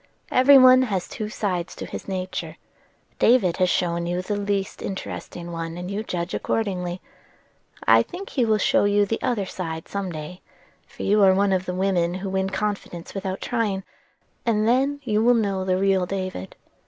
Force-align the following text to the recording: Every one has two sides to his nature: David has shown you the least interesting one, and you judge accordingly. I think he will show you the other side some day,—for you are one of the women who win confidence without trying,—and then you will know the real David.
Every 0.31 0.57
one 0.57 0.81
has 0.81 1.07
two 1.07 1.29
sides 1.29 1.75
to 1.75 1.85
his 1.85 2.07
nature: 2.07 2.57
David 3.19 3.57
has 3.57 3.69
shown 3.69 4.07
you 4.07 4.23
the 4.23 4.35
least 4.35 4.81
interesting 4.81 5.51
one, 5.51 5.77
and 5.77 5.91
you 5.91 6.01
judge 6.01 6.33
accordingly. 6.33 7.01
I 7.87 8.01
think 8.01 8.31
he 8.31 8.43
will 8.43 8.57
show 8.57 8.85
you 8.85 9.05
the 9.05 9.21
other 9.21 9.45
side 9.45 9.87
some 9.87 10.11
day,—for 10.11 11.03
you 11.03 11.21
are 11.21 11.35
one 11.35 11.53
of 11.53 11.67
the 11.67 11.75
women 11.75 12.15
who 12.15 12.31
win 12.31 12.49
confidence 12.49 13.13
without 13.13 13.41
trying,—and 13.41 14.67
then 14.67 15.01
you 15.03 15.23
will 15.23 15.35
know 15.35 15.63
the 15.63 15.77
real 15.77 16.07
David. 16.07 16.55